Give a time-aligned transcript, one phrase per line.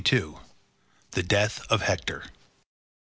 [1.11, 2.31] The death of Hector.